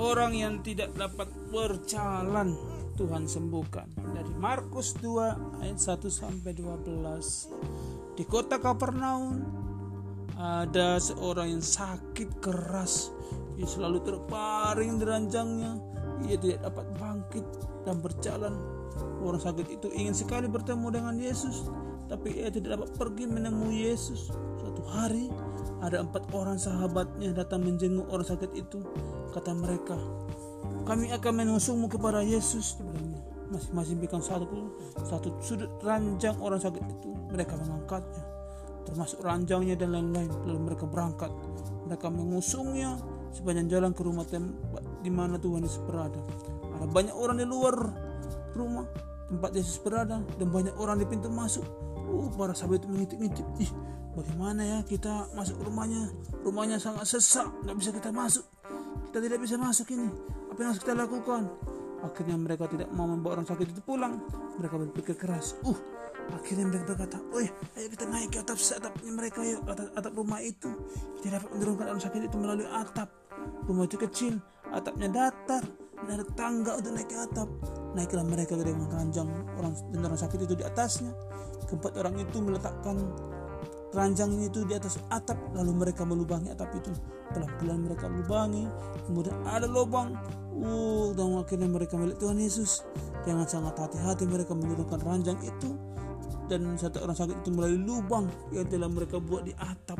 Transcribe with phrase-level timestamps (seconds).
[0.00, 2.56] orang yang tidak dapat berjalan
[2.96, 3.86] Tuhan sembuhkan.
[4.16, 9.44] Dari Markus 2 ayat 1 sampai 12 di kota Kapernaum
[10.40, 13.12] ada seorang yang sakit keras.
[13.60, 15.72] Ia selalu terbaring di ranjangnya
[16.24, 17.46] ia tidak dapat bangkit
[17.84, 18.54] dan berjalan.
[19.20, 21.68] Orang sakit itu ingin sekali bertemu dengan Yesus
[22.10, 24.34] tapi ia tidak dapat pergi menemui Yesus.
[24.58, 25.30] Suatu hari
[25.80, 28.84] ada empat orang sahabatnya datang menjenguk orang sakit itu.
[29.32, 29.96] Kata mereka
[30.84, 33.20] kami akan mengusungmu kepada Yesus dibilangnya
[33.50, 34.46] masing-masing pegang satu
[35.02, 37.10] satu sudut ranjang orang sakit itu.
[37.32, 38.22] Mereka mengangkatnya
[38.84, 40.30] termasuk ranjangnya dan lain-lain.
[40.46, 41.32] Lalu mereka berangkat.
[41.88, 43.00] Mereka mengusungnya
[43.34, 46.20] sepanjang jalan ke rumah tempat di mana Tuhan Yesus berada.
[46.78, 47.74] Ada banyak orang di luar
[48.54, 48.86] rumah
[49.30, 51.64] tempat Yesus berada dan banyak orang di pintu masuk.
[52.10, 53.46] Uh para sahabat itu mengintip-ngintip
[54.16, 56.10] bagaimana ya kita masuk rumahnya?
[56.42, 58.44] Rumahnya sangat sesak nggak bisa kita masuk.
[59.10, 60.08] Kita tidak bisa masuk ini.
[60.50, 61.42] Apa yang harus kita lakukan?
[62.00, 64.22] Akhirnya mereka tidak mau membawa orang sakit itu pulang.
[64.56, 65.58] Mereka berpikir keras.
[65.66, 70.12] Uh akhirnya mereka berkata oh ayo kita naik ke atap atapnya mereka yuk atap, atap
[70.14, 70.70] rumah itu.
[71.20, 73.08] Kita dapat menurunkan orang sakit itu melalui atap.
[73.66, 74.34] Rumah itu kecil
[74.70, 75.64] atapnya datar
[76.06, 77.48] dan ada tangga untuk naik ke atap.
[77.98, 81.12] Naiklah mereka dengan ranjang orang dan orang sakit itu di atasnya.
[81.66, 82.96] Keempat orang itu meletakkan
[83.90, 86.94] Ranjang itu di atas atap lalu mereka melubangi atap itu.
[87.34, 88.70] Pelan-pelan mereka lubangi
[89.06, 90.14] kemudian ada lubang.
[90.60, 92.86] Uh, dan akhirnya mereka melihat Tuhan Yesus.
[93.26, 95.74] Dengan sangat hati-hati mereka menurunkan ranjang itu.
[96.46, 99.98] Dan satu orang sakit itu melalui lubang yang telah mereka buat di atap.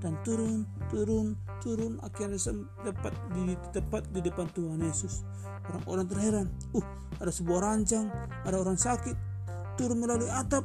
[0.00, 1.96] Dan turun turun turun.
[2.04, 2.36] Akhirnya
[2.84, 5.24] tepat di tepat di depan Tuhan Yesus.
[5.72, 6.46] Orang-orang terheran.
[6.76, 6.84] Uh
[7.20, 8.08] ada sebuah ranjang
[8.48, 9.16] ada orang sakit.
[9.76, 10.64] Turun melalui atap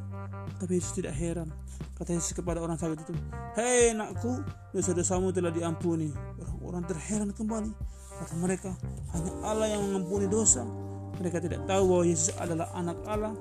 [0.58, 1.52] tapi Yesus tidak heran
[1.96, 3.16] Kata Yesus kepada orang sakit itu,
[3.56, 4.44] Hei anakku,
[4.76, 6.12] dosa-dosamu telah diampuni.
[6.44, 7.72] Orang-orang terheran kembali.
[8.20, 8.76] Kata mereka,
[9.16, 10.68] hanya Allah yang mengampuni dosa.
[11.16, 13.32] Mereka tidak tahu bahwa Yesus adalah anak Allah.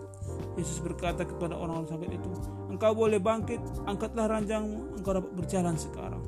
[0.55, 2.31] Yesus berkata kepada orang-orang sakit itu,
[2.71, 3.59] Engkau boleh bangkit,
[3.91, 6.23] angkatlah ranjangmu, engkau dapat berjalan sekarang.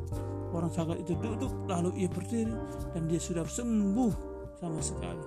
[0.50, 2.54] Orang sakit itu duduk, lalu ia berdiri,
[2.90, 4.12] dan dia sudah sembuh
[4.58, 5.22] sama sekali.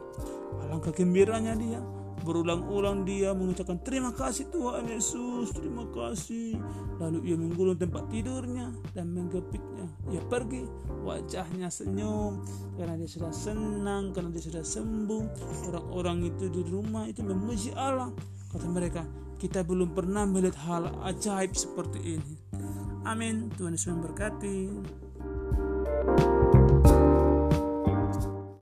[0.67, 1.79] Alangkah gembiranya dia
[2.29, 6.61] Berulang-ulang dia mengucapkan terima kasih Tuhan Yesus, terima kasih.
[7.01, 9.89] Lalu ia menggulung tempat tidurnya dan menggepitnya.
[10.13, 10.61] Ia pergi,
[11.01, 12.45] wajahnya senyum
[12.77, 15.25] karena dia sudah senang, karena dia sudah sembuh.
[15.73, 18.13] Orang-orang itu di rumah itu memuji Allah.
[18.53, 19.01] Kata mereka,
[19.41, 22.37] kita belum pernah melihat hal ajaib seperti ini.
[23.09, 23.49] Amin.
[23.57, 24.57] Tuhan Yesus memberkati.